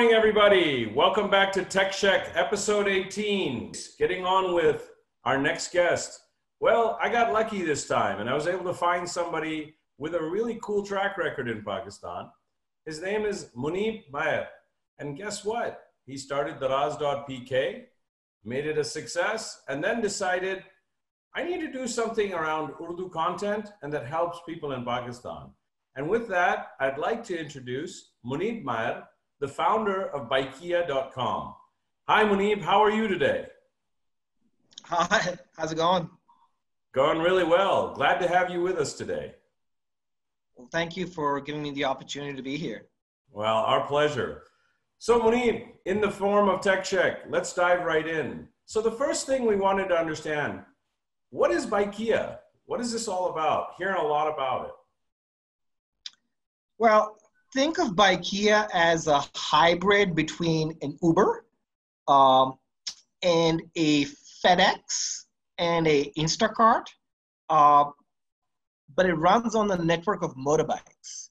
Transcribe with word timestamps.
morning, 0.00 0.16
everybody. 0.16 0.86
Welcome 0.86 1.28
back 1.28 1.52
to 1.52 1.62
Tech 1.62 1.92
Check, 1.92 2.30
episode 2.34 2.88
18. 2.88 3.74
Getting 3.98 4.24
on 4.24 4.54
with 4.54 4.88
our 5.26 5.36
next 5.36 5.74
guest. 5.74 6.18
Well, 6.58 6.98
I 7.02 7.10
got 7.10 7.34
lucky 7.34 7.60
this 7.64 7.86
time, 7.86 8.18
and 8.18 8.30
I 8.30 8.32
was 8.32 8.46
able 8.46 8.64
to 8.64 8.72
find 8.72 9.06
somebody 9.06 9.74
with 9.98 10.14
a 10.14 10.22
really 10.22 10.58
cool 10.62 10.86
track 10.86 11.18
record 11.18 11.50
in 11.50 11.62
Pakistan. 11.62 12.30
His 12.86 13.02
name 13.02 13.26
is 13.26 13.50
Muneeb 13.54 14.10
Maayr. 14.10 14.46
And 14.98 15.18
guess 15.18 15.44
what? 15.44 15.82
He 16.06 16.16
started 16.16 16.58
Daraz.pk, 16.58 17.82
made 18.42 18.66
it 18.66 18.78
a 18.78 18.84
success, 18.84 19.60
and 19.68 19.84
then 19.84 20.00
decided, 20.00 20.64
I 21.34 21.44
need 21.44 21.60
to 21.60 21.70
do 21.70 21.86
something 21.86 22.32
around 22.32 22.72
Urdu 22.80 23.10
content 23.10 23.68
and 23.82 23.92
that 23.92 24.06
helps 24.06 24.40
people 24.48 24.72
in 24.72 24.82
Pakistan. 24.82 25.50
And 25.94 26.08
with 26.08 26.26
that, 26.28 26.68
I'd 26.80 26.96
like 26.96 27.22
to 27.24 27.38
introduce 27.38 28.12
Muneeb 28.24 28.64
Maayr, 28.64 29.02
the 29.40 29.48
founder 29.48 30.06
of 30.10 30.28
Bykea.com. 30.28 31.54
Hi, 32.06 32.24
Muneeb. 32.24 32.60
How 32.60 32.82
are 32.82 32.90
you 32.90 33.08
today? 33.08 33.46
Hi. 34.84 35.38
How's 35.56 35.72
it 35.72 35.76
going? 35.76 36.10
Going 36.92 37.18
really 37.18 37.44
well. 37.44 37.94
Glad 37.94 38.18
to 38.18 38.28
have 38.28 38.50
you 38.50 38.60
with 38.60 38.76
us 38.76 38.92
today. 38.92 39.34
Well, 40.56 40.68
thank 40.70 40.96
you 40.96 41.06
for 41.06 41.40
giving 41.40 41.62
me 41.62 41.70
the 41.70 41.84
opportunity 41.84 42.36
to 42.36 42.42
be 42.42 42.56
here. 42.56 42.88
Well, 43.30 43.56
our 43.56 43.86
pleasure. 43.86 44.42
So, 44.98 45.18
Muneeb, 45.20 45.68
in 45.86 46.00
the 46.00 46.10
form 46.10 46.48
of 46.48 46.60
Tech 46.60 46.84
Check, 46.84 47.20
let's 47.28 47.54
dive 47.54 47.84
right 47.84 48.06
in. 48.06 48.46
So, 48.66 48.82
the 48.82 48.92
first 48.92 49.26
thing 49.26 49.46
we 49.46 49.56
wanted 49.56 49.88
to 49.88 49.96
understand 49.96 50.60
what 51.30 51.50
is 51.50 51.64
Bykea? 51.64 52.38
What 52.66 52.80
is 52.80 52.92
this 52.92 53.08
all 53.08 53.30
about? 53.30 53.74
Hearing 53.78 53.96
a 53.96 54.06
lot 54.06 54.32
about 54.32 54.66
it. 54.66 54.72
Well, 56.78 57.16
think 57.52 57.78
of 57.78 57.88
Bykea 57.88 58.68
as 58.72 59.06
a 59.06 59.24
hybrid 59.34 60.14
between 60.14 60.76
an 60.82 60.96
Uber 61.02 61.44
um, 62.08 62.54
and 63.22 63.62
a 63.76 64.04
FedEx 64.44 65.24
and 65.58 65.86
a 65.86 66.10
Instacart, 66.16 66.84
uh, 67.48 67.84
but 68.94 69.06
it 69.06 69.14
runs 69.14 69.54
on 69.54 69.66
the 69.66 69.76
network 69.76 70.22
of 70.22 70.34
motorbikes. 70.34 71.30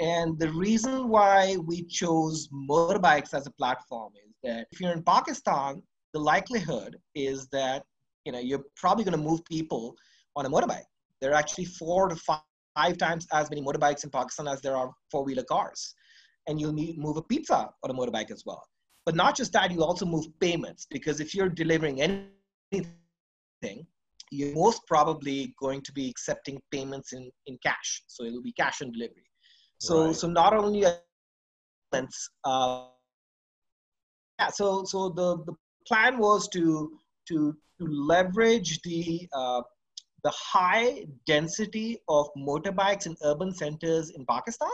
And 0.00 0.38
the 0.38 0.50
reason 0.52 1.08
why 1.08 1.56
we 1.56 1.84
chose 1.84 2.48
motorbikes 2.48 3.34
as 3.34 3.46
a 3.46 3.50
platform 3.52 4.12
is 4.26 4.34
that 4.42 4.66
if 4.72 4.80
you're 4.80 4.92
in 4.92 5.02
Pakistan, 5.02 5.82
the 6.12 6.20
likelihood 6.20 6.96
is 7.14 7.48
that 7.48 7.84
you 8.24 8.32
know 8.32 8.38
you're 8.38 8.64
probably 8.76 9.04
going 9.04 9.16
to 9.16 9.22
move 9.22 9.44
people 9.44 9.94
on 10.36 10.46
a 10.46 10.50
motorbike. 10.50 10.84
There 11.20 11.32
are 11.32 11.34
actually 11.34 11.66
four 11.66 12.08
to 12.08 12.16
five 12.16 12.40
five 12.74 12.98
times 12.98 13.26
as 13.32 13.50
many 13.50 13.62
motorbikes 13.62 14.04
in 14.04 14.10
Pakistan 14.10 14.48
as 14.48 14.60
there 14.60 14.76
are 14.76 14.90
four-wheeler 15.10 15.44
cars. 15.44 15.94
And 16.46 16.60
you'll 16.60 16.72
need, 16.72 16.98
move 16.98 17.16
a 17.16 17.22
pizza 17.22 17.70
on 17.82 17.90
a 17.90 17.94
motorbike 17.94 18.30
as 18.30 18.44
well. 18.46 18.62
But 19.06 19.14
not 19.14 19.36
just 19.36 19.52
that, 19.52 19.70
you 19.70 19.82
also 19.82 20.06
move 20.06 20.26
payments 20.40 20.86
because 20.90 21.20
if 21.20 21.34
you're 21.34 21.48
delivering 21.48 22.00
anything, 22.00 23.86
you're 24.30 24.54
most 24.54 24.82
probably 24.86 25.54
going 25.60 25.82
to 25.82 25.92
be 25.92 26.08
accepting 26.08 26.60
payments 26.70 27.12
in, 27.12 27.30
in 27.46 27.58
cash. 27.64 28.02
So 28.06 28.24
it'll 28.24 28.42
be 28.42 28.52
cash 28.52 28.82
on 28.82 28.92
delivery. 28.92 29.24
So, 29.78 30.06
right. 30.06 30.14
so 30.14 30.28
not 30.28 30.54
only 30.54 30.84
payments, 31.92 32.30
uh, 32.44 32.86
yeah, 34.38 34.48
so, 34.48 34.84
so 34.84 35.08
the, 35.08 35.38
the 35.44 35.54
plan 35.86 36.18
was 36.18 36.48
to, 36.48 36.92
to, 37.28 37.56
to 37.80 37.86
leverage 37.86 38.80
the 38.82 39.28
uh, 39.32 39.62
the 40.24 40.30
high 40.30 41.06
density 41.26 41.98
of 42.08 42.28
motorbikes 42.36 43.06
in 43.06 43.16
urban 43.24 43.52
centers 43.52 44.10
in 44.10 44.24
Pakistan 44.26 44.68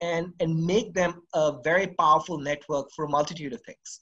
and, 0.00 0.32
and 0.40 0.54
make 0.56 0.94
them 0.94 1.22
a 1.34 1.54
very 1.62 1.86
powerful 1.86 2.38
network 2.38 2.90
for 2.94 3.04
a 3.04 3.08
multitude 3.08 3.52
of 3.52 3.62
things. 3.62 4.00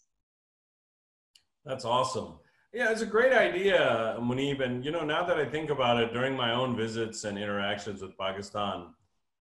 That's 1.65 1.85
awesome. 1.85 2.39
Yeah, 2.73 2.91
it's 2.91 3.03
a 3.03 3.07
great 3.07 3.33
idea, 3.33 4.17
Muneeb. 4.19 4.61
And 4.61 4.85
you 4.85 4.91
know, 4.91 5.05
now 5.05 5.25
that 5.25 5.39
I 5.39 5.45
think 5.45 5.71
about 5.71 6.03
it, 6.03 6.13
during 6.13 6.35
my 6.35 6.53
own 6.53 6.75
visits 6.77 7.25
and 7.25 7.39
interactions 7.39 8.01
with 8.01 8.17
Pakistan, 8.19 8.87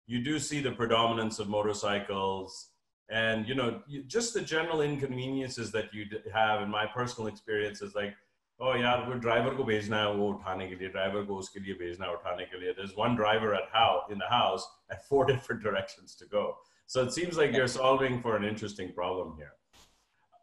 you 0.06 0.22
do 0.22 0.38
see 0.38 0.60
the 0.60 0.72
predominance 0.72 1.38
of 1.38 1.48
motorcycles 1.48 2.70
and 3.10 3.46
you 3.46 3.54
know 3.54 3.82
just 4.06 4.32
the 4.32 4.40
general 4.40 4.80
inconveniences 4.80 5.70
that 5.70 5.92
you 5.92 6.06
have 6.32 6.62
in 6.62 6.70
my 6.70 6.86
personal 6.86 7.28
experience 7.28 7.82
is 7.82 7.94
like 7.94 8.14
oh 8.60 8.74
यार 8.76 9.04
वो 9.06 9.12
driver 9.20 9.54
को 9.54 9.64
भेजना 9.64 9.98
है 10.00 10.12
वो 10.14 10.28
उठाने 10.32 10.66
Driver 10.68 10.76
लिए 10.76 10.88
driver 10.88 11.24
को 11.24 11.36
उसके 11.36 11.60
लिए 11.60 11.74
भेजना 11.74 12.06
है 12.06 12.12
उठाने 12.12 12.44
के 12.44 12.60
लिए। 12.60 12.74
There's 12.76 12.96
one 12.96 13.16
driver 13.16 13.54
at 13.54 13.68
how 13.72 14.02
in 14.10 14.18
the 14.18 14.30
house 14.30 14.66
at 14.90 15.04
four 15.08 15.24
different 15.32 15.62
directions 15.62 16.14
to 16.16 16.26
go. 16.26 16.56
So 16.86 17.02
it 17.02 17.12
seems 17.12 17.36
like 17.36 17.52
you're 17.52 17.68
solving 17.68 18.20
for 18.22 18.36
an 18.36 18.44
interesting 18.44 18.92
problem 18.92 19.36
here. 19.36 19.52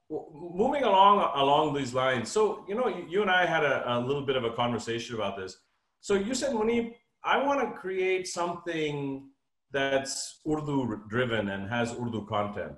Moving 0.10 0.84
along 0.84 1.20
along 1.42 1.74
these 1.74 1.94
lines 1.94 2.30
so 2.30 2.66
you 2.68 2.76
know 2.76 2.88
you 3.12 3.22
and 3.22 3.32
i 3.32 3.46
had 3.46 3.64
a, 3.64 4.00
little 4.00 4.26
bit 4.30 4.36
of 4.36 4.44
a 4.44 4.52
conversation 4.52 5.16
about 5.16 5.38
this. 5.38 5.56
So 6.02 6.16
you 6.16 6.36
said 6.36 6.52
Muneeb, 6.52 6.96
i 7.24 7.38
want 7.42 7.62
to 7.62 7.80
create 7.80 8.28
something 8.28 9.30
that's 9.72 10.42
urdu 10.46 11.04
driven 11.08 11.50
and 11.50 11.70
has 11.70 11.94
urdu 11.94 12.26
content 12.26 12.74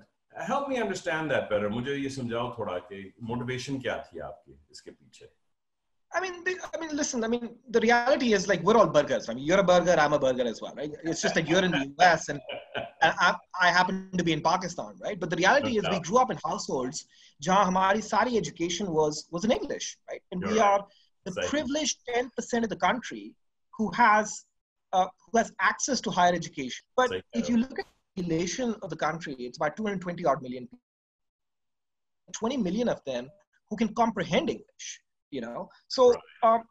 help 0.47 0.69
me 0.69 0.77
understand 0.77 1.31
that 1.31 1.51
better 1.51 1.69
मुझे 1.71 1.97
ये 1.97 2.11
समझाओ 2.11 2.55
थोड़ा 2.59 2.79
कि 2.91 3.03
motivation 3.31 3.83
क्या 3.83 3.99
थी 4.07 4.21
आपकी 4.31 4.59
इसके 4.73 4.91
पीछे 4.91 5.31
I 6.15 6.21
mean, 6.21 6.43
I 6.75 6.79
mean, 6.81 6.97
listen. 6.97 7.23
I 7.23 7.29
mean, 7.29 7.51
the 7.69 7.81
reality 7.81 8.33
is 8.33 8.49
like 8.49 8.63
we're 8.63 8.77
all 8.77 8.87
burgers. 8.87 9.29
I 9.29 9.35
mean, 9.35 9.45
you're 9.45 9.61
a 9.61 9.63
burger, 9.63 9.95
I'm 9.99 10.15
a 10.15 10.19
burger 10.19 10.45
as 10.45 10.63
well, 10.63 10.73
right? 10.75 10.91
It's 11.05 11.21
just 11.21 11.35
that 11.35 11.47
you're 11.47 11.63
in 11.63 11.71
the 11.71 11.93
US 11.99 12.31
and, 12.31 12.41
and 12.77 13.13
I, 13.21 13.35
I, 13.61 13.71
happen 13.71 14.11
to 14.17 14.25
be 14.25 14.33
in 14.33 14.41
Pakistan, 14.41 14.95
right? 15.03 15.21
But 15.21 15.29
the 15.29 15.37
reality 15.37 15.77
is 15.77 15.85
we 15.91 16.01
grew 16.01 16.17
up 16.17 16.31
in 16.31 16.39
households 16.45 17.05
जहाँ 17.43 17.67
हमारी 17.67 18.03
सारी 18.03 18.39
education 18.39 18.91
was 18.91 19.27
was 19.31 19.45
in 19.45 19.53
English, 19.53 19.99
right? 20.11 20.23
And 20.33 20.41
you're 20.41 20.53
we 20.53 20.61
are 20.61 20.87
the 21.27 21.47
privileged 21.49 21.99
10% 22.17 22.63
of 22.63 22.71
the 22.71 22.77
country 22.77 23.35
who 23.77 23.91
has 23.93 24.45
uh, 24.95 25.07
who 25.27 25.39
has 25.39 25.53
access 25.61 26.01
to 26.01 26.11
higher 26.11 26.33
education. 26.33 26.85
But 26.97 27.13
if 27.35 27.51
you 27.51 27.59
look 27.59 27.79
at 27.79 27.87
population 28.16 28.76
of 28.82 28.90
the 28.90 28.96
country, 28.96 29.36
it's 29.40 29.58
about 29.58 29.76
220 29.76 30.26
odd 30.26 30.42
million 30.42 30.64
people. 30.64 30.80
20 32.34 32.58
million 32.58 32.90
of 32.90 33.02
them 33.06 33.30
who 33.70 33.76
can 33.76 33.94
comprehend 33.94 34.50
English, 34.50 35.02
you 35.30 35.42
know? 35.42 35.70
So, 35.88 36.16
um, 36.42 36.64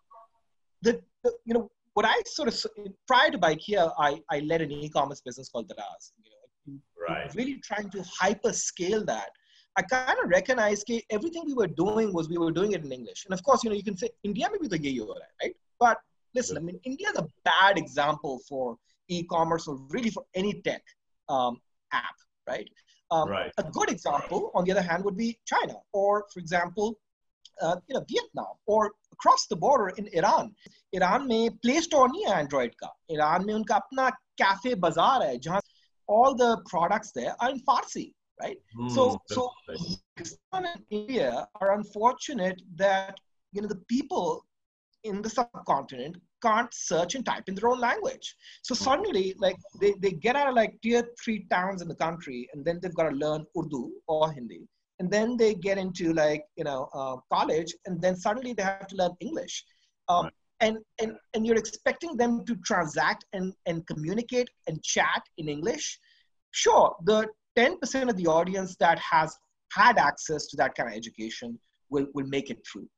the, 0.82 1.00
the, 1.22 1.32
you 1.44 1.54
know, 1.54 1.70
what 1.94 2.06
I 2.06 2.14
sort 2.26 2.48
of, 2.48 2.66
prior 3.06 3.30
to 3.30 3.38
Bykea, 3.38 3.92
I, 3.98 4.20
I 4.30 4.41
led 4.41 4.62
an 4.62 4.72
e-commerce 4.72 5.20
business 5.25 5.48
called 5.50 5.69
Daraz. 5.69 6.12
You 6.25 6.30
know, 6.30 6.80
right. 7.08 7.34
really 7.34 7.60
trying 7.62 7.91
to 7.91 8.03
hyper 8.19 8.53
scale 8.53 9.04
that. 9.04 9.28
I 9.76 9.82
kind 9.82 10.19
of 10.22 10.30
recognized 10.30 10.86
that 10.88 11.03
everything 11.10 11.44
we 11.47 11.54
were 11.54 11.66
doing 11.66 12.12
was 12.12 12.28
we 12.28 12.38
were 12.38 12.50
doing 12.50 12.72
it 12.72 12.84
in 12.84 12.92
English. 12.92 13.24
And 13.24 13.34
of 13.34 13.42
course, 13.42 13.62
you 13.62 13.70
know, 13.70 13.76
you 13.76 13.84
can 13.84 13.97
say 13.97 14.10
India 14.22 14.48
maybe 14.50 14.69
the 14.69 14.78
gay 14.78 14.91
URI, 14.91 15.20
right? 15.42 15.54
But 15.78 15.98
listen, 16.34 16.56
I 16.56 16.60
mean, 16.60 16.78
India 16.84 17.09
is 17.10 17.19
a 17.19 17.26
bad 17.44 17.78
example 17.78 18.41
for 18.48 18.76
e-commerce 19.09 19.66
or 19.69 19.78
really 19.91 20.10
for 20.10 20.24
any 20.34 20.60
tech 20.62 20.82
um, 21.31 21.59
app, 21.91 22.16
right? 22.47 22.69
Um, 23.12 23.30
right? 23.30 23.52
A 23.58 23.63
good 23.63 23.90
example, 23.90 24.52
on 24.53 24.66
the 24.66 24.72
other 24.72 24.81
hand, 24.81 25.03
would 25.03 25.18
be 25.18 25.40
China, 25.46 25.75
or 25.94 26.25
for 26.34 26.40
example, 26.40 27.00
uh, 27.62 27.75
you 27.88 27.96
know, 27.96 28.06
Vietnam, 28.09 28.53
or 28.66 28.91
across 29.13 29.47
the 29.47 29.56
border 29.56 29.90
in 29.97 30.08
Iran. 30.13 30.53
Iran 30.94 31.28
में 31.28 31.62
Play 31.62 31.81
Store 31.81 32.08
नहीं 32.08 32.25
है 32.25 32.34
Android 32.44 32.75
का. 32.84 32.90
Iran 33.09 33.46
में 33.46 33.53
उनका 33.53 33.75
अपना 33.75 34.12
cafe 34.38 34.75
bazaar 34.75 35.22
है 35.24 35.40
जहाँ 35.40 35.62
all 36.08 36.35
the 36.35 36.58
products 36.66 37.12
there 37.12 37.35
are 37.40 37.50
in 37.50 37.59
Farsi, 37.62 38.13
right? 38.41 38.58
Mm, 38.80 38.91
so, 38.91 39.22
so 39.28 39.52
Pakistan 40.16 40.66
and 40.66 40.84
India 40.90 41.47
are 41.59 41.75
unfortunate 41.75 42.62
that 42.75 43.19
you 43.52 43.62
know 43.62 43.68
the 43.68 43.81
people 43.88 44.46
in 45.03 45.22
the 45.22 45.29
subcontinent 45.29 46.17
can't 46.42 46.72
search 46.72 47.15
and 47.15 47.24
type 47.24 47.44
in 47.48 47.54
their 47.54 47.68
own 47.68 47.80
language. 47.80 48.34
So 48.62 48.74
hmm. 48.74 48.84
suddenly, 48.84 49.34
like 49.39 49.56
they, 49.80 49.94
they 50.00 50.12
get 50.12 50.36
out 50.36 50.48
of 50.48 50.54
like 50.54 50.80
tier 50.83 51.09
three 51.22 51.47
towns 51.50 51.83
in 51.83 51.89
the 51.89 51.94
country, 51.94 52.48
and 52.53 52.65
then 52.65 52.78
they've 52.80 52.94
got 52.94 53.10
to 53.10 53.16
learn 53.16 53.47
Urdu 53.59 53.91
or 54.06 54.33
Hindi, 54.33 54.68
and 54.98 55.10
then 55.10 55.36
they 55.36 55.54
get 55.54 55.78
into 55.78 56.12
like 56.12 56.44
you 56.56 56.65
know 56.65 56.89
uh, 56.94 57.16
college, 57.33 57.74
and 57.86 58.00
then 58.00 58.16
suddenly 58.16 58.53
they 58.53 58.62
have 58.62 58.86
to 58.89 58.97
learn 58.97 59.12
English. 59.21 59.65
Um, 60.09 60.24
right. 60.24 60.33
And, 60.60 60.78
and, 61.00 61.16
and 61.34 61.44
you're 61.44 61.56
expecting 61.56 62.16
them 62.16 62.45
to 62.47 62.54
transact 62.65 63.24
and, 63.33 63.53
and 63.66 63.84
communicate 63.88 64.48
and 64.68 64.80
chat 64.84 65.21
in 65.36 65.48
English. 65.48 65.98
Sure, 66.53 66.95
the 67.03 67.27
10% 67.59 68.09
of 68.09 68.16
the 68.16 68.28
audience 68.28 68.77
that 68.77 68.97
has 69.00 69.36
had 69.72 69.98
access 69.98 70.47
to 70.47 70.56
that 70.59 70.77
kind 70.77 70.88
of 70.88 70.95
education 70.95 71.59
will, 71.91 72.06
will 72.15 72.27
make 72.27 72.48
it 72.48 72.59
through 72.71 72.88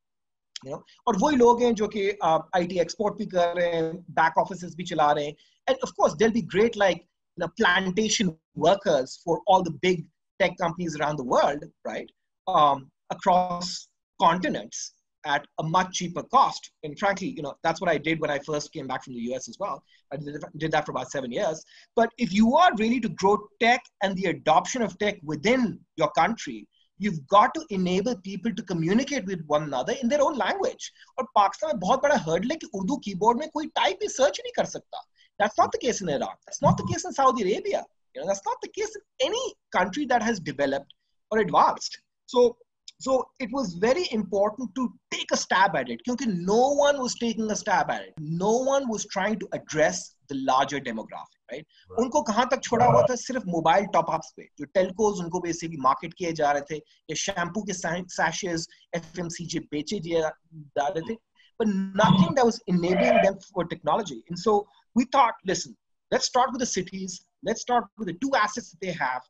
you 0.66 0.72
know 0.72 0.81
और 1.07 1.18
वही 1.18 1.36
लोग 1.36 1.62
हैं 1.63 1.74
जो 1.81 1.88
कि 1.96 2.10
IT 2.56 2.80
export 2.80 3.18
भी 3.18 3.25
कर 3.34 3.56
रहे 3.57 3.72
हैं 3.75 3.96
बैक 4.19 4.38
ऑफिसेस 4.38 4.75
भी 4.75 4.84
चला 4.94 5.12
रहे 5.12 5.25
हैं 5.25 5.36
and 5.72 5.88
of 5.88 5.96
course 6.00 6.16
there'll 6.19 6.38
be 6.38 6.48
great 6.54 6.78
like 6.81 7.01
you 7.01 7.42
know, 7.44 7.50
plantation 7.60 8.36
workers 8.68 9.19
for 9.24 9.42
all 9.48 9.63
the 9.63 9.75
big 9.88 10.06
tech 10.42 10.57
companies 10.62 10.98
around 11.00 11.22
the 11.22 11.28
world 11.36 11.63
right 11.92 12.10
um, 12.48 12.90
across 13.18 13.90
continents 14.22 14.94
at 15.25 15.46
a 15.60 15.63
much 15.63 15.94
cheaper 15.94 16.24
cost. 16.24 16.72
And 16.84 16.98
frankly, 16.98 17.28
you 17.28 17.42
know, 17.42 17.54
that's 17.63 17.81
what 17.81 17.90
I 17.90 17.98
did 17.98 18.19
when 18.19 18.30
I 18.30 18.40
first 18.40 18.72
came 18.72 18.88
back 18.88 19.04
from 19.04 19.13
the 19.13 19.22
US 19.34 19.50
as 19.50 19.57
well. 19.60 19.84
I 20.12 20.18
did, 20.18 20.44
did 20.57 20.72
that 20.72 20.86
for 20.86 20.92
about 20.92 21.12
seven 21.12 21.31
years. 21.31 21.63
But 21.96 22.10
if 22.18 22.34
you 22.34 22.56
are 22.56 22.72
really 22.78 23.00
to 23.01 23.10
grow 23.10 23.38
tech 23.60 23.81
and 24.01 24.16
the 24.16 24.25
adoption 24.25 24.81
of 24.81 24.98
tech 24.98 25.18
within 25.24 25.80
your 25.98 26.12
country, 26.12 26.68
you've 26.98 27.25
got 27.28 27.54
to 27.56 27.66
enable 27.69 28.16
people 28.18 28.54
to 28.54 28.63
communicate 28.63 29.25
with 29.25 29.44
one 29.48 29.63
another 29.63 29.94
in 30.01 30.10
their 30.10 30.22
own 30.22 30.38
language. 30.38 30.92
और 31.19 31.28
पाकिस्तान 31.36 31.72
में 31.72 31.80
बहुत 31.80 32.01
बड़ा 32.04 32.16
hurdle 32.25 32.51
है 32.51 32.57
कि 32.57 32.68
Urdu 32.80 32.98
keyboard 33.06 33.40
में 33.40 33.50
कोई 33.50 33.68
type 33.81 34.00
ही 34.04 34.10
search 34.10 34.40
नहीं 34.46 34.54
कर 34.57 34.66
सकता. 34.66 35.04
That's 35.40 35.57
not 35.57 35.72
the 35.72 35.81
case 35.86 36.01
in 36.01 36.10
Iraq. 36.10 36.38
That's 36.46 36.62
not 36.62 36.78
the 36.78 36.88
case 36.92 37.06
in 37.06 37.13
Saudi 37.13 37.44
Arabia. 37.44 37.86
You 38.16 38.22
know, 38.22 38.28
that's 38.28 38.46
not 38.46 38.57
the 38.62 38.69
case 38.69 38.96
in 38.96 39.28
any 39.28 39.54
country 39.72 40.06
that 40.07 40.22
has 40.22 40.40
developed 40.40 40.94
or 41.31 41.40
advanced. 41.40 42.01
So 42.25 42.57
so 43.01 43.30
it 43.40 43.50
was 43.51 43.75
very 43.75 44.07
important 44.12 44.75
to 44.75 44.92
take 45.12 45.31
a 45.31 45.38
stab 45.38 45.75
at 45.75 45.90
it 45.90 46.01
because 46.06 46.28
no 46.28 46.74
one 46.74 47.00
was 47.00 47.16
taking 47.16 47.50
a 47.50 47.56
stab 47.56 47.90
at 47.90 48.01
it. 48.01 48.13
No 48.19 48.57
one 48.57 48.90
was 48.90 49.06
trying 49.06 49.40
to 49.40 49.48
address 49.54 50.12
the 50.30 50.36
larger 50.50 50.80
demographic, 50.80 51.40
right? 51.51 51.66
right. 51.66 52.00
उनको 52.04 52.22
कहाँ 52.30 52.48
तक 52.51 52.62
छोड़ा 52.63 52.86
हुआ 52.86 53.01
था 53.10 53.16
सिर्फ 53.22 53.46
mobile 53.56 53.86
top 53.94 54.12
ups 54.13 54.34
पे 54.38 54.44
जो 54.60 54.66
telcos 54.78 55.19
उनको 55.24 55.40
बेसिकली 55.46 55.78
मार्केट 55.88 56.13
किए 56.18 56.31
जा 56.42 56.51
रहे 56.57 56.62
थे 56.72 56.78
या 56.78 57.16
शैम्पू 57.24 57.63
के 57.69 57.74
सैशेस 58.18 58.68
एफएमसीजी 58.96 59.60
बेचे 59.75 60.00
जा 60.10 60.88
रहे 60.88 61.13
थे 61.13 61.18
but 61.62 61.72
nothing 62.01 62.36
that 62.36 62.46
was 62.48 62.57
enabling 62.72 63.18
them 63.24 63.38
for 63.54 63.63
technology. 63.72 64.16
And 64.30 64.40
so 64.42 64.51
we 65.00 65.04
thought, 65.16 65.42
listen, 65.50 65.74
let's 66.13 66.30
start 66.31 66.54
with 66.54 66.62
the 66.62 66.68
cities. 66.74 67.16
Let's 67.48 67.63
start 67.66 67.90
with 67.98 68.07
the 68.12 68.13
two 68.22 68.30
assets 68.42 68.69
that 68.72 68.86
they 68.86 68.94
have. 69.00 69.25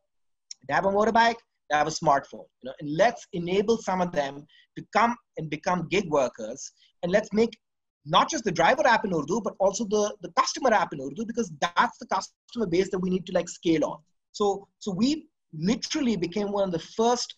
They 0.67 0.75
have 0.75 0.85
a 0.89 0.91
motorbike, 0.97 1.41
have 1.71 1.87
a 1.87 1.91
smartphone 1.91 2.45
you 2.61 2.65
know 2.65 2.73
and 2.79 2.89
let's 2.97 3.27
enable 3.33 3.77
some 3.77 4.01
of 4.01 4.11
them 4.11 4.45
to 4.77 4.83
come 4.95 5.15
and 5.37 5.49
become 5.49 5.87
gig 5.89 6.09
workers 6.09 6.71
and 7.03 7.11
let's 7.11 7.31
make 7.33 7.57
not 8.04 8.30
just 8.30 8.44
the 8.44 8.52
driver 8.52 8.86
app 8.86 9.04
in 9.04 9.12
urdu 9.12 9.40
but 9.42 9.54
also 9.58 9.84
the, 9.84 10.14
the 10.22 10.30
customer 10.32 10.72
app 10.72 10.92
in 10.92 11.00
urdu 11.00 11.24
because 11.26 11.50
that's 11.60 11.98
the 11.98 12.06
customer 12.06 12.66
base 12.66 12.90
that 12.90 12.98
we 12.98 13.10
need 13.10 13.26
to 13.26 13.32
like 13.32 13.48
scale 13.48 13.84
on 13.84 13.98
so 14.32 14.66
so 14.78 14.92
we 14.92 15.26
literally 15.52 16.16
became 16.16 16.50
one 16.50 16.64
of 16.64 16.72
the 16.72 16.78
first 16.78 17.36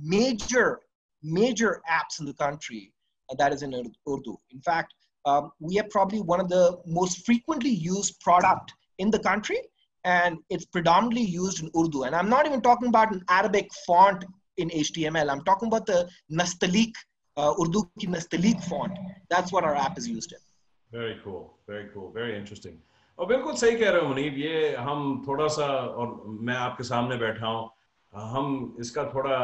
major 0.00 0.80
major 1.22 1.82
apps 1.90 2.20
in 2.20 2.26
the 2.26 2.34
country 2.34 2.92
that 3.38 3.52
is 3.52 3.62
in 3.62 3.74
urdu 4.08 4.36
in 4.50 4.60
fact 4.60 4.94
um, 5.26 5.50
we 5.60 5.78
are 5.78 5.86
probably 5.90 6.20
one 6.20 6.40
of 6.40 6.48
the 6.48 6.78
most 6.86 7.26
frequently 7.26 7.70
used 7.70 8.18
product 8.20 8.72
in 8.98 9.10
the 9.10 9.18
country 9.18 9.60
and 10.04 10.38
it's 10.48 10.64
predominantly 10.64 11.22
used 11.22 11.62
in 11.62 11.70
Urdu. 11.78 12.04
And 12.04 12.14
I'm 12.14 12.28
not 12.28 12.46
even 12.46 12.60
talking 12.60 12.88
about 12.88 13.12
an 13.12 13.22
Arabic 13.28 13.68
font 13.86 14.24
in 14.56 14.70
HTML. 14.70 15.30
I'm 15.30 15.44
talking 15.44 15.68
about 15.68 15.86
the 15.86 16.08
Nastaliq, 16.32 16.92
Urdu 17.38 17.82
की 17.82 18.06
Nastaliq 18.06 18.60
font 18.60 18.92
that's 19.32 19.52
what 19.52 19.64
our 19.64 19.76
app 19.76 19.94
is 19.98 20.10
used 20.10 20.32
in 20.32 21.00
very 21.00 21.14
cool 21.14 21.74
very 21.74 21.88
cool 21.88 22.22
very 22.22 22.36
interesting 22.36 22.74
और 23.18 23.26
बिल्कुल 23.26 23.54
सही 23.54 23.76
कह 23.76 23.90
रहे 23.90 24.00
हो 24.02 24.08
मुनीब, 24.08 24.34
ये 24.38 24.76
हम 24.76 25.24
थोड़ा 25.28 25.48
सा, 25.48 25.66
और 25.66 26.22
मैं 26.26 26.54
आपके 26.54 26.84
सामने 26.84 27.16
बैठा 27.16 27.46
हूँ 27.46 27.70
हम 28.14 28.76
इसका 28.80 29.04
थोड़ा 29.04 29.38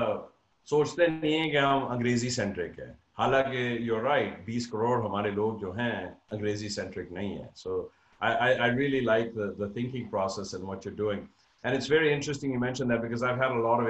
सोचते 0.66 1.06
नहीं 1.06 1.34
है 1.34 1.50
कि 1.50 1.56
हम 1.56 1.84
अंग्रेज़ी 1.84 2.30
सेंट्रिक 2.30 2.78
है। 2.80 2.98
हालाँकि 3.18 3.88
यू 3.88 4.00
राइट 4.00 4.46
20 4.46 4.66
करोड़ 4.66 5.06
हमारे 5.06 5.30
लोग 5.30 5.60
जो 5.60 5.72
हैं, 5.72 6.16
अंग्रेज़ी 6.32 6.68
सेंट्रिक 6.68 7.12
नहीं 7.12 7.36
है। 7.36 7.50
So 7.56 7.92
I 8.22 8.54
I 8.54 8.70
really 8.70 9.00
like 9.00 9.34
the 9.36 9.72
thinking 9.76 10.08
process 10.10 10.54
in 10.54 10.66
what 10.66 10.86
you 10.86 10.92
are 10.92 10.98
doing 10.98 11.26
And 11.66 11.74
it's 11.74 11.86
very 11.86 12.08
interesting 12.14 12.50
you 12.52 12.58
mentioned 12.58 12.90
that 12.90 13.00
because 13.02 13.22
I've 13.22 13.38
had 13.38 13.50
a 13.50 13.60
lot 13.60 13.80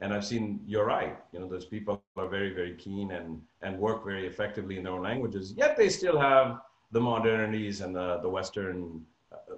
And 0.00 0.12
I've 0.12 0.24
seen, 0.24 0.60
you're 0.66 0.84
right, 0.84 1.16
you 1.32 1.38
know, 1.40 1.48
those 1.48 1.64
people 1.64 2.02
are 2.16 2.28
very, 2.28 2.52
very 2.52 2.74
keen 2.74 3.12
and, 3.12 3.40
and 3.62 3.78
work 3.78 4.04
very 4.04 4.26
effectively 4.26 4.76
in 4.76 4.82
their 4.84 4.92
own 4.92 5.02
languages, 5.02 5.54
yet 5.56 5.76
they 5.76 5.88
still 5.88 6.18
have 6.18 6.60
the 6.90 7.00
modernities 7.00 7.80
and 7.80 7.94
the, 7.94 8.18
the 8.18 8.28
Western 8.28 9.04
uh, 9.32 9.54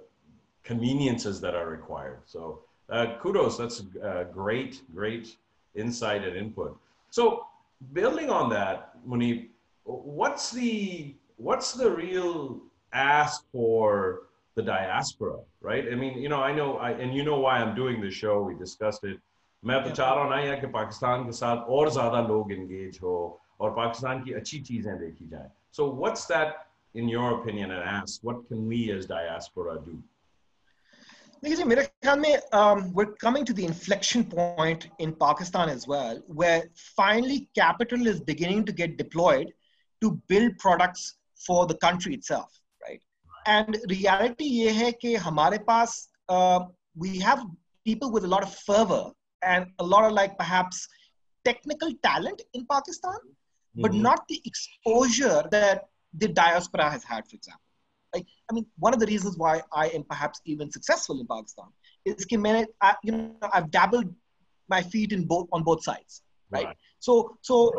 conveniences 0.63 1.41
that 1.41 1.55
are 1.55 1.67
required. 1.67 2.19
So 2.25 2.61
uh, 2.89 3.15
kudos, 3.19 3.57
that's 3.57 3.83
a 4.01 4.25
great, 4.31 4.81
great 4.93 5.35
insight 5.75 6.23
and 6.23 6.35
input. 6.35 6.77
So 7.09 7.45
building 7.93 8.29
on 8.29 8.49
that, 8.51 8.93
Muneeb, 9.07 9.47
what's 9.83 10.51
the 10.51 11.15
what's 11.37 11.73
the 11.73 11.89
real 11.89 12.59
ask 12.93 13.43
for 13.51 14.23
the 14.55 14.63
diaspora, 14.63 15.37
right? 15.61 15.85
I 15.91 15.95
mean, 15.95 16.19
you 16.19 16.29
know, 16.29 16.41
I 16.41 16.53
know, 16.53 16.77
I, 16.77 16.91
and 16.91 17.13
you 17.13 17.23
know 17.23 17.39
why 17.39 17.59
I'm 17.59 17.75
doing 17.75 18.01
this 18.01 18.13
show. 18.13 18.41
We 18.41 18.55
discussed 18.55 19.03
it. 19.03 19.19
मैं 19.66 19.82
तो 19.84 19.90
चाह 19.90 20.12
रहा 20.14 20.22
हूँ 20.22 20.30
ना 20.30 20.38
यार 20.40 20.60
कि 20.60 20.66
पाकिस्तान 20.66 21.24
के 21.24 21.32
साथ 21.32 21.68
और 21.70 21.90
ज़्यादा 21.90 22.20
लोग 22.28 22.50
engage 22.52 23.00
हो 23.02 23.40
और 23.60 23.70
पाकिस्तान 23.70 24.22
की 24.24 24.32
अच्छी 24.32 24.60
चीज़ें 24.60 24.98
देखी 24.98 25.28
जाएं. 25.28 25.48
So 25.70 25.84
what's 26.00 26.24
that, 26.26 26.66
in 26.94 27.08
your 27.08 27.28
opinion, 27.34 27.70
and 27.70 27.84
ask, 27.90 28.24
what 28.28 28.40
can 28.48 28.66
we 28.72 28.80
as 28.96 29.06
diaspora 29.06 29.76
do? 29.84 29.94
देखिए 31.44 31.64
मेरे 31.64 31.82
ख्याल 31.84 32.18
में 32.18 32.34
um, 32.54 32.82
we're 32.96 33.14
coming 33.22 33.44
to 33.44 33.54
the 33.60 33.64
inflection 33.68 34.24
point 34.34 34.88
in 34.98 35.14
Pakistan 35.22 35.68
as 35.68 35.86
well, 35.86 36.20
where 36.42 36.60
finally 36.96 37.48
capital 37.54 38.06
is 38.06 38.20
beginning 38.20 38.64
to 38.64 38.76
get 38.82 38.98
deployed 38.98 39.54
to 40.02 40.12
build 40.28 40.58
products 40.58 41.08
for 41.46 41.66
the 41.66 41.78
country 41.86 42.14
itself, 42.14 42.60
right? 42.82 43.02
And 43.46 43.80
reality 43.96 44.52
ये 44.58 44.70
है 44.82 44.92
कि 44.92 45.14
हमारे 45.30 45.58
पास 45.72 46.08
uh, 46.28 46.60
we 46.96 47.18
have 47.18 47.42
people 47.86 48.12
with 48.12 48.24
a 48.24 48.28
lot 48.28 48.42
of 48.42 48.54
fervor 48.68 49.04
and 49.43 49.67
a 49.79 49.83
lot 49.83 50.03
of 50.05 50.13
like 50.13 50.37
perhaps 50.37 50.87
technical 51.45 51.91
talent 52.03 52.41
in 52.53 52.65
Pakistan, 52.65 53.13
mm-hmm. 53.13 53.81
but 53.81 53.93
not 53.93 54.27
the 54.27 54.41
exposure 54.45 55.43
that 55.51 55.89
the 56.13 56.27
diaspora 56.27 56.89
has 56.89 57.03
had, 57.03 57.27
for 57.27 57.35
example. 57.35 57.61
Like, 58.13 58.25
I 58.49 58.53
mean, 58.53 58.65
one 58.79 58.93
of 58.93 58.99
the 58.99 59.05
reasons 59.05 59.37
why 59.37 59.61
I 59.73 59.87
am 59.89 60.03
perhaps 60.03 60.41
even 60.45 60.71
successful 60.71 61.19
in 61.19 61.27
Pakistan 61.27 61.67
is 62.05 62.25
that 62.25 62.67
I, 62.81 62.95
you 63.03 63.11
know, 63.11 63.35
I've 63.53 63.69
dabbled 63.69 64.13
my 64.69 64.81
feet 64.81 65.11
in 65.11 65.25
both 65.25 65.47
on 65.51 65.63
both 65.63 65.83
sides, 65.83 66.21
right? 66.49 66.65
right. 66.65 66.77
So, 66.99 67.37
so 67.41 67.73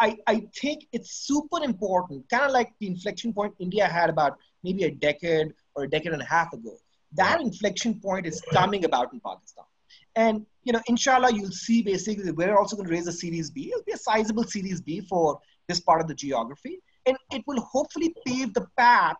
I, 0.00 0.16
I 0.26 0.46
think 0.60 0.86
it's 0.92 1.12
super 1.26 1.62
important, 1.62 2.28
kind 2.28 2.44
of 2.44 2.52
like 2.52 2.72
the 2.80 2.86
inflection 2.86 3.32
point 3.32 3.54
India 3.58 3.86
had 3.86 4.10
about 4.10 4.38
maybe 4.64 4.84
a 4.84 4.90
decade 4.90 5.52
or 5.74 5.84
a 5.84 5.90
decade 5.90 6.12
and 6.12 6.22
a 6.22 6.26
half 6.26 6.52
ago. 6.52 6.76
That 7.14 7.40
inflection 7.40 8.00
point 8.00 8.26
is 8.26 8.40
coming 8.52 8.84
about 8.84 9.12
in 9.12 9.20
Pakistan. 9.20 9.64
And, 10.16 10.44
you 10.64 10.72
know, 10.72 10.80
inshallah, 10.86 11.32
you'll 11.32 11.50
see 11.50 11.82
basically 11.82 12.30
we're 12.32 12.56
also 12.56 12.76
going 12.76 12.88
to 12.88 12.92
raise 12.92 13.06
a 13.06 13.12
Series 13.12 13.50
B. 13.50 13.70
It'll 13.70 13.84
be 13.84 13.92
a 13.92 13.98
sizable 13.98 14.44
Series 14.44 14.80
B 14.80 15.00
for 15.00 15.38
this 15.68 15.80
part 15.80 16.00
of 16.00 16.08
the 16.08 16.14
geography. 16.14 16.80
And 17.06 17.16
it 17.32 17.42
will 17.46 17.60
hopefully 17.60 18.14
pave 18.26 18.52
the 18.54 18.66
path 18.76 19.16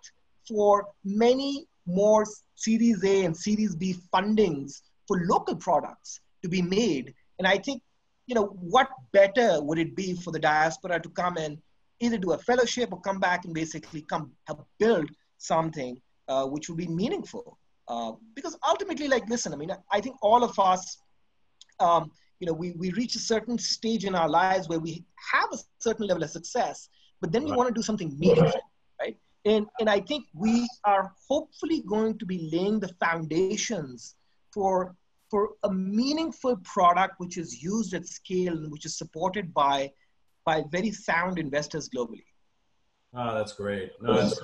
for 0.47 0.87
many 1.05 1.67
more 1.87 2.25
Series 2.57 3.03
A 3.05 3.25
and 3.25 3.37
Series 3.37 3.75
B 3.75 3.97
fundings 4.13 4.83
for 5.07 5.23
local 5.25 5.57
products 5.57 6.21
to 6.43 6.49
be 6.49 6.63
made. 6.63 7.15
And 7.39 7.47
I 7.47 7.59
think 7.59 7.83
you 8.31 8.37
know, 8.37 8.47
what 8.61 8.89
better 9.11 9.61
would 9.61 9.81
it 9.81 9.97
be 9.97 10.15
for 10.15 10.31
the 10.31 10.39
diaspora 10.39 11.01
to 11.01 11.09
come 11.09 11.37
and 11.37 11.59
either 11.99 12.17
do 12.17 12.31
a 12.31 12.39
fellowship 12.39 12.93
or 12.93 13.01
come 13.01 13.19
back 13.19 13.45
and 13.45 13.53
basically 13.53 14.03
come 14.03 14.31
help 14.45 14.65
build 14.79 15.11
something 15.39 16.01
uh, 16.29 16.47
which 16.47 16.69
would 16.69 16.79
be 16.79 16.87
meaningful? 16.87 17.59
Uh, 17.91 18.13
because 18.37 18.57
ultimately, 18.69 19.09
like, 19.09 19.29
listen, 19.29 19.53
I 19.53 19.57
mean, 19.57 19.73
I 19.91 20.01
think 20.01 20.15
all 20.23 20.45
of 20.45 20.57
us, 20.61 20.99
um, 21.81 22.13
you 22.39 22.47
know, 22.47 22.53
we, 22.53 22.71
we 22.79 22.93
reach 22.93 23.17
a 23.17 23.19
certain 23.19 23.59
stage 23.59 24.05
in 24.05 24.15
our 24.15 24.29
lives 24.29 24.69
where 24.69 24.79
we 24.79 25.05
have 25.33 25.49
a 25.53 25.59
certain 25.81 26.07
level 26.07 26.23
of 26.23 26.31
success, 26.31 26.89
but 27.21 27.33
then 27.33 27.43
we 27.43 27.51
right. 27.51 27.57
want 27.57 27.69
to 27.69 27.75
do 27.75 27.83
something 27.83 28.17
meaningful, 28.17 28.61
right? 29.01 29.17
And, 29.45 29.67
and 29.81 29.91
I 29.91 29.99
think 29.99 30.27
we 30.35 30.69
are 30.85 31.13
hopefully 31.29 31.83
going 31.85 32.17
to 32.19 32.27
be 32.27 32.49
laying 32.53 32.79
the 32.79 32.95
foundations 33.05 34.15
for 34.55 34.95
for 35.29 35.51
a 35.63 35.73
meaningful 35.73 36.57
product 36.65 37.15
which 37.19 37.39
is 37.39 37.63
used 37.63 37.95
at 37.95 38.05
scale 38.05 38.53
and 38.53 38.73
which 38.73 38.85
is 38.85 38.99
supported 38.99 39.55
by 39.55 39.89
by 40.45 40.65
very 40.73 40.91
sound 40.91 41.39
investors 41.39 41.89
globally. 41.89 42.25
Oh, 43.15 43.35
that's 43.35 43.53
great. 43.53 43.93
No, 44.01 44.15
that's, 44.15 44.41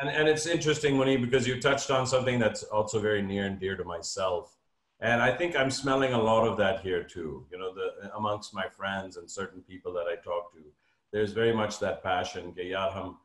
and, 0.00 0.08
and 0.08 0.28
it's 0.28 0.46
interesting, 0.46 0.96
Winnie, 0.96 1.16
because 1.16 1.46
you 1.46 1.60
touched 1.60 1.90
on 1.90 2.06
something 2.06 2.38
that's 2.38 2.62
also 2.64 3.00
very 3.00 3.22
near 3.22 3.46
and 3.46 3.58
dear 3.58 3.76
to 3.76 3.84
myself. 3.84 4.56
And 5.00 5.22
I 5.22 5.32
think 5.32 5.56
I'm 5.56 5.70
smelling 5.70 6.12
a 6.12 6.20
lot 6.20 6.46
of 6.46 6.56
that 6.58 6.80
here 6.80 7.04
too, 7.04 7.46
you 7.50 7.58
know, 7.58 7.72
the, 7.72 8.14
amongst 8.16 8.52
my 8.52 8.68
friends 8.68 9.16
and 9.16 9.30
certain 9.30 9.62
people 9.62 9.92
that 9.92 10.06
I 10.06 10.16
talk 10.16 10.52
to. 10.52 10.58
There's 11.12 11.32
very 11.32 11.54
much 11.54 11.78
that 11.80 12.02
passion 12.02 12.54
यार 12.56 12.90
हम 12.92 13.16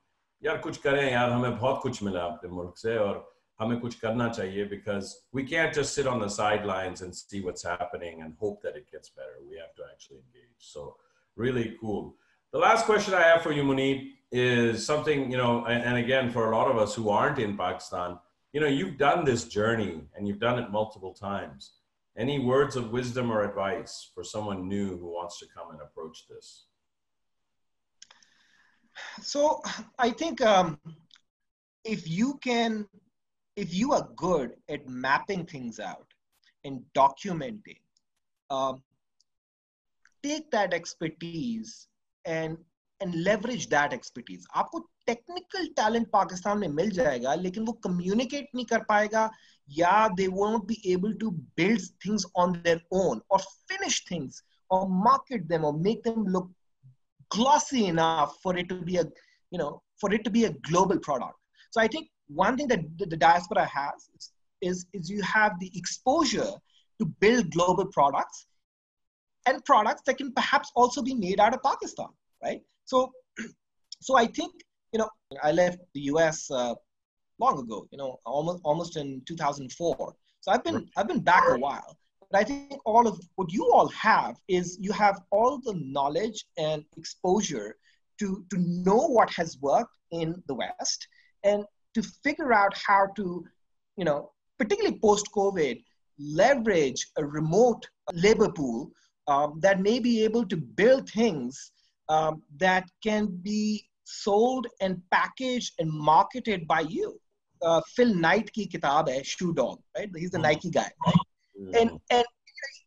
यार 0.45 0.57
कुछ 0.61 0.77
करें 0.77 1.11
यार 1.11 1.29
हमें 1.29 1.57
बहुत 1.59 1.81
कुछ 1.83 2.03
मिला 2.03 2.73
से 2.77 2.97
और 2.97 3.23
हमें 3.59 3.79
कुछ 3.79 3.95
करना 3.99 4.29
चाहिए 4.29 4.69
because 4.69 5.25
we 5.31 5.43
can't 5.43 5.73
just 5.73 5.93
sit 5.93 6.07
on 6.07 6.19
the 6.19 6.29
sidelines 6.29 7.01
and 7.01 7.15
see 7.15 7.41
what's 7.41 7.63
happening 7.63 8.21
and 8.21 8.33
hope 8.39 8.61
that 8.61 8.75
it 8.75 8.89
gets 8.91 9.09
better. 9.09 9.41
We 9.49 9.57
have 9.57 9.73
to 9.75 9.83
actually 9.91 10.17
engage. 10.17 10.59
So 10.59 10.95
really 11.35 11.75
cool. 11.81 12.15
The 12.51 12.59
last 12.59 12.85
question 12.85 13.13
I 13.15 13.21
have 13.21 13.41
for 13.41 13.51
you, 13.51 13.63
Muneeb, 13.63 14.11
is 14.33 14.83
something, 14.83 15.31
you 15.31 15.37
know, 15.37 15.63
and, 15.65 15.95
again, 15.95 16.31
for 16.31 16.51
a 16.51 16.57
lot 16.57 16.69
of 16.69 16.75
us 16.75 16.95
who 16.95 17.09
aren't 17.09 17.37
in 17.37 17.55
Pakistan, 17.55 18.17
you 18.51 18.59
know, 18.59 18.65
you've 18.65 18.97
done 18.97 19.23
this 19.23 19.43
journey 19.45 20.01
and 20.15 20.27
you've 20.27 20.39
done 20.39 20.57
it 20.57 20.71
multiple 20.71 21.13
times. 21.13 21.73
Any 22.17 22.39
words 22.39 22.75
of 22.75 22.91
wisdom 22.91 23.31
or 23.31 23.43
advice 23.43 24.09
for 24.13 24.23
someone 24.23 24.67
new 24.67 24.97
who 24.97 25.05
wants 25.05 25.37
to 25.39 25.45
come 25.55 25.69
and 25.69 25.81
approach 25.81 26.25
this? 26.27 26.65
so 29.21 29.61
I 29.99 30.09
think 30.09 30.41
um, 30.41 30.79
if 31.83 32.09
you 32.09 32.39
can, 32.43 32.87
if 33.55 33.71
you 33.71 33.93
are 33.93 34.09
good 34.15 34.53
at 34.67 34.87
mapping 34.89 35.45
things 35.45 35.79
out 35.79 36.07
and 36.63 36.81
documenting, 36.95 37.81
um, 38.49 38.81
take 40.23 40.49
that 40.49 40.73
expertise 40.73 41.87
and 42.25 42.57
and 43.00 43.14
leverage 43.22 43.68
that 43.68 43.92
expertise. 43.92 44.44
आपको 44.56 44.80
technical 45.06 45.68
talent 45.76 46.10
Pakistan 46.12 46.58
में 46.58 46.68
मिल 46.68 46.90
जाएगा 46.90 47.34
लेकिन 47.34 47.64
वो 47.64 47.78
communicate 47.86 48.54
नहीं 48.54 48.64
कर 48.72 48.84
पाएगा 48.88 49.30
या 49.78 50.08
they 50.16 50.28
won't 50.28 50.66
be 50.66 50.78
able 50.92 51.14
to 51.22 51.30
build 51.56 51.80
things 52.04 52.24
on 52.36 52.60
their 52.62 52.80
own 52.92 53.20
or 53.30 53.40
finish 53.72 54.04
things 54.08 54.42
or 54.70 54.88
market 54.88 55.48
them 55.48 55.64
or 55.64 55.72
make 55.72 56.02
them 56.02 56.24
look 56.24 56.50
glossy 57.30 57.86
enough 57.86 58.36
for 58.42 58.56
it 58.56 58.68
to 58.68 58.82
be 58.82 58.96
a 58.96 59.04
you 59.50 59.58
know 59.58 59.82
for 60.00 60.12
it 60.12 60.24
to 60.24 60.30
be 60.30 60.44
a 60.44 60.52
global 60.70 60.98
product 60.98 61.36
so 61.70 61.80
i 61.80 61.86
think 61.86 62.08
one 62.28 62.56
thing 62.56 62.68
that 62.68 62.80
the 62.98 63.16
diaspora 63.16 63.64
has 63.64 64.08
is, 64.16 64.30
is, 64.60 64.86
is 64.92 65.10
you 65.10 65.22
have 65.22 65.58
the 65.60 65.70
exposure 65.74 66.50
to 67.00 67.06
build 67.20 67.50
global 67.52 67.86
products 67.86 68.46
and 69.46 69.64
products 69.64 70.02
that 70.06 70.18
can 70.18 70.32
perhaps 70.32 70.70
also 70.74 71.02
be 71.02 71.14
made 71.14 71.40
out 71.40 71.54
of 71.54 71.62
pakistan 71.62 72.08
right 72.42 72.62
so 72.85 73.11
so 74.01 74.17
i 74.17 74.25
think 74.25 74.53
you 74.91 74.99
know 74.99 75.09
i 75.41 75.51
left 75.51 75.79
the 75.93 76.01
us 76.01 76.49
uh, 76.51 76.75
long 77.39 77.59
ago 77.59 77.87
you 77.91 77.97
know 77.97 78.19
almost 78.25 78.61
almost 78.63 78.97
in 78.97 79.21
2004 79.25 80.15
so 80.41 80.51
i've 80.51 80.63
been 80.63 80.89
i've 80.97 81.07
been 81.07 81.21
back 81.21 81.43
a 81.47 81.57
while. 81.57 81.97
But 82.33 82.39
I 82.39 82.43
think 82.45 82.81
all 82.83 83.07
of 83.07 83.21
what 83.35 83.53
you 83.53 83.71
all 83.71 83.87
have 83.89 84.37
is 84.47 84.77
you 84.81 84.91
have 84.91 85.21
all 85.29 85.59
the 85.59 85.75
knowledge 85.75 86.45
and 86.57 86.83
exposure 86.97 87.77
to, 88.19 88.43
to 88.49 88.57
know 88.57 89.07
what 89.07 89.29
has 89.35 89.59
worked 89.61 89.95
in 90.11 90.41
the 90.47 90.55
West 90.55 91.07
and 91.43 91.63
to 91.93 92.01
figure 92.23 92.51
out 92.51 92.75
how 92.75 93.07
to, 93.17 93.45
you 93.97 94.05
know, 94.05 94.31
particularly 94.57 94.97
post 94.99 95.27
COVID, 95.35 95.83
leverage 96.17 97.05
a 97.17 97.23
remote 97.23 97.87
labor 98.13 98.49
pool 98.49 98.91
um, 99.27 99.59
that 99.61 99.79
may 99.79 99.99
be 99.99 100.23
able 100.23 100.45
to 100.47 100.57
build 100.57 101.07
things 101.09 101.71
um, 102.12 102.42
that 102.58 102.84
can 103.02 103.26
be 103.26 103.88
sold 104.04 104.66
and 104.80 105.00
packaged 105.10 105.74
and 105.78 105.90
marketed 105.90 106.66
by 106.66 106.80
you. 106.80 107.20
Uh, 107.60 107.80
Phil 107.94 108.14
Knight 108.14 108.52
ki 108.52 108.66
kitab 108.66 109.08
hai, 109.08 109.22
Shoe 109.22 109.52
Dog, 109.52 109.80
right? 109.96 110.10
He's 110.16 110.30
the 110.30 110.38
mm-hmm. 110.38 110.42
Nike 110.42 110.70
guy, 110.70 110.90
right? 111.06 111.14
and 111.80 111.90
and 112.10 112.24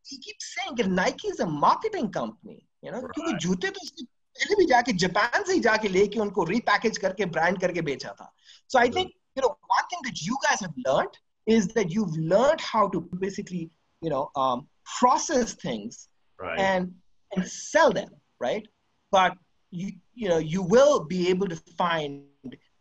he 0.03 0.17
keeps 0.19 0.55
saying 0.55 0.75
that 0.77 0.89
Nike 0.89 1.27
is 1.27 1.39
a 1.39 1.45
marketing 1.45 2.11
company, 2.11 2.65
you 2.81 2.91
know, 2.91 3.01
क्योंकि 3.01 3.37
जूते 3.45 3.69
तो 3.69 3.81
उसने 3.83 4.05
पहले 4.37 4.55
भी 4.55 4.65
जाके 4.65 4.93
Japan 5.03 5.43
से 5.43 5.53
ही 5.53 5.59
जाके 5.59 5.87
लेके 5.87 6.19
उनको 6.19 6.43
रीपैकेज 6.51 6.97
करके 6.97 7.25
ब्रांड 7.35 7.59
करके 7.61 7.81
बेचा 7.89 8.15
था 8.21 8.31
so 8.67 8.79
I 8.79 8.89
think 8.89 9.11
you 9.35 9.41
know 9.41 9.51
one 9.75 9.85
thing 9.91 10.01
that 10.07 10.21
you 10.27 10.37
guys 10.47 10.61
have 10.61 10.73
learned 10.85 11.17
is 11.57 11.67
that 11.75 11.91
you've 11.91 12.15
learned 12.33 12.61
how 12.61 12.87
to 12.95 13.01
basically 13.25 13.69
you 14.01 14.09
know 14.09 14.29
um, 14.35 14.67
process 14.99 15.53
things 15.53 16.07
right. 16.39 16.59
and 16.59 16.93
and 17.35 17.47
sell 17.47 17.91
them 17.91 18.09
right 18.39 18.67
But 19.10 19.36
you 19.70 19.92
you 20.14 20.28
know 20.28 20.38
you 20.38 20.62
will 20.62 21.04
be 21.04 21.28
able 21.28 21.48
to 21.48 21.56
find 21.76 22.22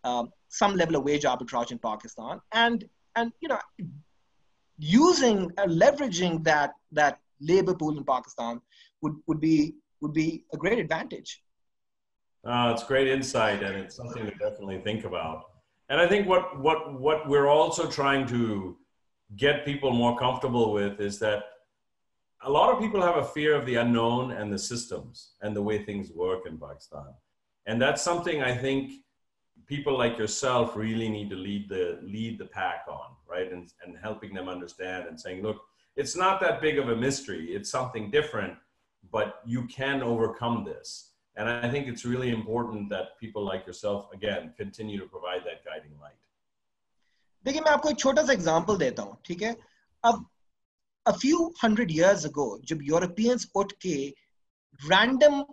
um, 0.03 0.29
some 0.49 0.75
level 0.75 0.95
of 0.95 1.03
wage 1.03 1.23
arbitrage 1.23 1.71
in 1.71 1.79
Pakistan 1.79 2.39
and 2.53 2.85
and 3.15 3.31
you 3.41 3.49
know 3.49 3.59
using 4.77 5.51
uh, 5.57 5.65
leveraging 5.65 6.43
that 6.43 6.73
that 6.91 7.19
labor 7.39 7.73
pool 7.73 7.97
in 7.97 8.03
Pakistan 8.03 8.61
would 9.01 9.15
would 9.27 9.39
be 9.39 9.75
would 10.01 10.13
be 10.13 10.43
a 10.53 10.57
great 10.57 10.79
advantage. 10.79 11.41
Uh, 12.45 12.71
it's 12.73 12.83
great 12.83 13.07
insight, 13.07 13.63
and 13.63 13.75
it's 13.75 13.95
something 13.95 14.23
to 14.25 14.31
definitely 14.31 14.79
think 14.79 15.03
about. 15.03 15.45
And 15.89 15.99
I 15.99 16.07
think 16.07 16.27
what 16.27 16.59
what 16.59 16.99
what 16.99 17.27
we're 17.27 17.47
also 17.47 17.89
trying 17.89 18.27
to 18.27 18.77
get 19.35 19.65
people 19.65 19.91
more 19.91 20.17
comfortable 20.17 20.71
with 20.71 20.99
is 20.99 21.17
that 21.19 21.43
a 22.44 22.50
lot 22.50 22.72
of 22.72 22.78
people 22.80 23.02
have 23.02 23.16
a 23.16 23.24
fear 23.24 23.54
of 23.54 23.66
the 23.66 23.76
unknown 23.76 24.32
and 24.32 24.52
the 24.52 24.58
systems 24.58 25.32
and 25.42 25.54
the 25.54 25.62
way 25.62 25.84
things 25.84 26.10
work 26.12 26.46
in 26.46 26.58
Pakistan. 26.58 27.12
And 27.66 27.80
that's 27.80 28.02
something 28.02 28.42
I 28.42 28.56
think 28.56 28.92
people 29.70 29.96
like 29.96 30.18
yourself 30.18 30.74
really 30.74 31.08
need 31.08 31.30
to 31.30 31.36
lead 31.36 31.68
the 31.68 31.98
lead 32.02 32.38
the 32.38 32.48
pack 32.60 32.82
on 32.88 33.10
right 33.32 33.52
and, 33.52 33.72
and 33.84 33.96
helping 33.96 34.34
them 34.34 34.48
understand 34.48 35.06
and 35.08 35.18
saying 35.24 35.42
look 35.42 35.58
it's 35.96 36.16
not 36.16 36.40
that 36.40 36.60
big 36.60 36.76
of 36.82 36.88
a 36.88 36.96
mystery 36.96 37.44
it's 37.56 37.70
something 37.70 38.10
different 38.10 38.54
but 39.12 39.28
you 39.46 39.62
can 39.66 40.02
overcome 40.02 40.64
this 40.64 41.12
and 41.36 41.48
i 41.48 41.70
think 41.70 41.86
it's 41.86 42.04
really 42.04 42.30
important 42.30 42.90
that 42.94 43.16
people 43.20 43.44
like 43.52 43.64
yourself 43.70 44.08
again 44.12 44.52
continue 44.56 44.98
to 44.98 45.06
provide 45.14 45.42
that 45.50 45.64
guiding 45.70 45.96
light 46.06 46.18
देखिए 47.44 47.60
मैं 47.60 47.70
आपको 47.72 47.88
एक 47.90 47.98
छोटा 47.98 48.22
सा 48.22 48.32
example 48.32 48.76
देता 48.76 49.02
हूँ 49.02 49.16
ठीक 49.26 49.42
है 49.42 49.56
अब 50.04 50.24
a 51.06 51.14
few 51.18 51.52
hundred 51.60 51.90
years 51.90 52.24
ago 52.24 52.46
जब 52.70 52.82
यूरोपियंस 52.90 53.50
उठ 53.56 53.72
के 53.86 53.96
random 54.88 55.44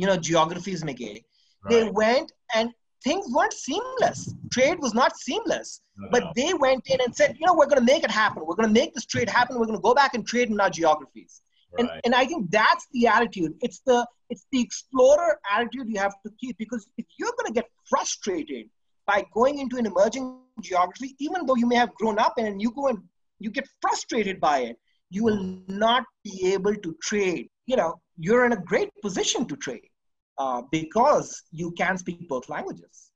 you 0.00 0.06
know 0.06 0.16
geographies 0.28 0.82
में 0.84 0.94
गए 0.94 1.14
right. 1.14 1.70
they 1.70 1.82
went 2.00 2.32
and 2.54 2.72
things 3.02 3.26
weren't 3.30 3.52
seamless. 3.52 4.34
Trade 4.52 4.78
was 4.78 4.94
not 4.94 5.16
seamless. 5.16 5.80
No, 5.96 6.08
but 6.10 6.22
no. 6.24 6.32
they 6.36 6.54
went 6.54 6.86
in 6.86 7.00
and 7.00 7.14
said, 7.14 7.36
you 7.38 7.46
know, 7.46 7.54
we're 7.54 7.66
going 7.66 7.84
to 7.84 7.92
make 7.92 8.04
it 8.04 8.10
happen. 8.10 8.42
We're 8.46 8.54
going 8.54 8.68
to 8.68 8.80
make 8.80 8.94
this 8.94 9.06
trade 9.06 9.28
happen. 9.28 9.58
We're 9.58 9.66
going 9.66 9.78
to 9.78 9.82
go 9.82 9.94
back 9.94 10.14
and 10.14 10.26
trade 10.26 10.50
in 10.50 10.60
our 10.60 10.70
geographies. 10.70 11.42
Right. 11.72 11.80
And, 11.80 12.00
and 12.04 12.14
I 12.14 12.26
think 12.26 12.50
that's 12.50 12.86
the 12.92 13.06
attitude. 13.06 13.54
It's 13.60 13.80
the 13.86 14.06
it's 14.28 14.46
the 14.52 14.60
explorer 14.60 15.38
attitude 15.52 15.88
you 15.88 15.98
have 15.98 16.14
to 16.24 16.32
keep 16.40 16.56
because 16.56 16.88
if 16.98 17.06
you're 17.18 17.32
going 17.38 17.52
to 17.52 17.52
get 17.52 17.68
frustrated 17.88 18.68
by 19.06 19.24
going 19.34 19.58
into 19.58 19.76
an 19.76 19.86
emerging 19.86 20.38
geography, 20.60 21.16
even 21.18 21.46
though 21.46 21.56
you 21.56 21.66
may 21.66 21.76
have 21.76 21.92
grown 21.94 22.18
up 22.18 22.34
in 22.38 22.46
and 22.46 22.62
you 22.62 22.70
go 22.72 22.88
and 22.88 22.98
you 23.39 23.51
get 23.51 23.67
frustrated 23.81 24.39
by 24.39 24.59
it, 24.59 24.77
you 25.09 25.23
will 25.23 25.59
not 25.67 26.03
be 26.23 26.53
able 26.53 26.75
to 26.75 26.95
trade. 27.01 27.49
You 27.65 27.77
know, 27.77 27.95
you're 28.17 28.45
in 28.45 28.53
a 28.53 28.61
great 28.61 28.89
position 29.01 29.45
to 29.47 29.55
trade 29.55 29.89
uh, 30.37 30.61
because 30.71 31.43
you 31.51 31.71
can 31.71 31.97
speak 31.97 32.27
both 32.27 32.49
languages. 32.49 33.11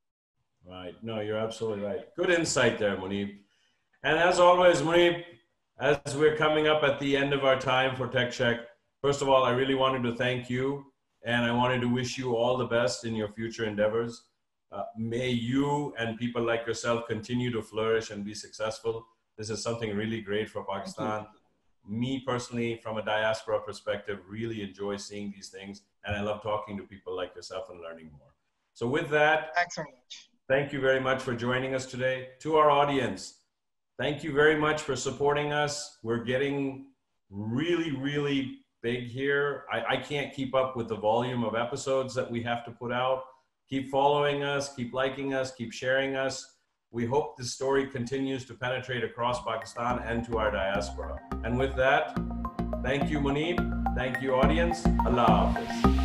Right. 0.66 0.96
No, 1.02 1.20
you're 1.20 1.38
absolutely 1.38 1.84
right. 1.84 2.02
Good 2.16 2.30
insight 2.30 2.78
there, 2.78 2.96
Muneeb. 2.96 3.38
And 4.04 4.18
as 4.18 4.40
always, 4.40 4.82
Muneeb, 4.82 5.24
as 5.80 6.16
we're 6.16 6.36
coming 6.36 6.68
up 6.68 6.84
at 6.84 7.00
the 7.00 7.18
end 7.18 7.34
of 7.34 7.44
our 7.44 7.60
time 7.60 7.96
for 7.96 8.08
Tech 8.08 8.32
Check, 8.32 8.60
first 9.02 9.22
of 9.22 9.30
all, 9.30 9.44
I 9.44 9.52
really 9.52 9.76
wanted 9.76 10.04
to 10.04 10.16
thank 10.16 10.50
you 10.50 10.86
and 11.26 11.46
I 11.46 11.52
wanted 11.52 11.82
to 11.82 11.88
wish 11.88 12.18
you 12.18 12.36
all 12.36 12.58
the 12.58 12.66
best 12.66 13.06
in 13.06 13.16
your 13.16 13.30
future 13.30 13.66
endeavors. 13.66 14.24
Uh, 14.72 14.84
may 14.98 15.30
you 15.30 15.94
and 15.98 16.18
people 16.18 16.44
like 16.44 16.66
yourself 16.68 17.08
continue 17.08 17.52
to 17.52 17.62
flourish 17.62 18.12
and 18.12 18.24
be 18.24 18.34
successful. 18.34 19.06
This 19.40 19.50
is 19.50 19.64
something 19.64 19.96
really 19.96 20.22
great 20.22 20.50
for 20.50 20.64
Pakistan 20.64 21.26
me 21.90 22.24
personally, 22.26 22.80
from 22.82 22.98
a 22.98 23.04
diaspora 23.04 23.60
perspective, 23.62 24.20
really 24.28 24.62
enjoy 24.62 24.98
seeing 24.98 25.32
these 25.32 25.50
things. 25.50 25.82
And 26.06 26.16
I 26.16 26.22
love 26.22 26.42
talking 26.42 26.78
to 26.78 26.84
people 26.84 27.16
like 27.16 27.36
yourself 27.36 27.70
and 27.70 27.82
learning 27.82 28.12
more. 28.12 28.34
So, 28.74 28.88
with 28.88 29.10
that, 29.10 29.54
thanks 29.56 29.76
very 29.76 29.90
much. 29.92 30.30
Thank 30.48 30.72
you 30.72 30.80
very 30.80 31.00
much 31.00 31.22
for 31.22 31.36
joining 31.36 31.76
us 31.76 31.86
today. 31.86 32.30
To 32.40 32.58
our 32.58 32.70
audience, 32.70 33.40
thank 33.98 34.24
you 34.24 34.32
very 34.32 34.56
much 34.56 34.82
for 34.82 34.96
supporting 34.96 35.52
us. 35.52 35.98
We're 36.04 36.24
getting 36.24 36.88
really, 37.30 37.92
really 37.92 38.60
big 38.82 39.08
here. 39.08 39.66
I, 39.72 39.96
I 39.96 39.98
can't 39.98 40.34
keep 40.34 40.56
up 40.56 40.78
with 40.78 40.88
the 40.88 40.96
volume 40.96 41.44
of 41.44 41.56
episodes 41.56 42.16
that 42.16 42.30
we 42.30 42.42
have 42.44 42.64
to 42.66 42.72
put 42.72 42.92
out. 42.92 43.24
Keep 43.70 43.92
following 43.92 44.44
us, 44.44 44.74
keep 44.74 44.94
liking 44.94 45.34
us, 45.34 45.52
keep 45.54 45.72
sharing 45.72 46.16
us. 46.16 46.56
We 46.92 47.06
hope 47.06 47.38
this 47.38 47.52
story 47.52 47.86
continues 47.86 48.46
to 48.46 48.56
penetrate 48.56 49.04
across 49.04 49.44
Pakistan 49.44 50.00
and 50.00 50.26
to 50.26 50.40
our 50.40 50.50
diaspora. 50.50 51.20
And 51.44 51.60
with 51.60 51.76
that, 51.76 52.18
thank 52.82 53.12
you, 53.12 53.20
Muneeb. 53.20 53.96
Thank 53.96 54.24
you, 54.24 54.34
audience. 54.34 54.84
Allah 55.06 55.54
Hafiz. 55.56 55.99